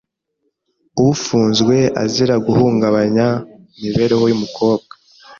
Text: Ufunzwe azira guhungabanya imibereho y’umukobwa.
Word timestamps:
Ufunzwe 1.09 1.75
azira 2.03 2.35
guhungabanya 2.47 3.27
imibereho 3.77 4.25
y’umukobwa. 4.27 4.93